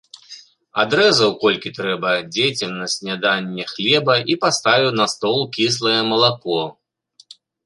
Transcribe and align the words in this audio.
Адрэзаў, 0.83 1.29
колькі 1.43 1.71
трэба, 1.77 2.13
дзецям 2.37 2.73
на 2.79 2.87
снеданне 2.95 3.63
хлеба 3.73 4.13
і 4.35 4.37
паставіў 4.47 4.91
на 5.03 5.09
стол 5.13 5.39
кіслае 5.61 5.95
малако. 6.11 6.61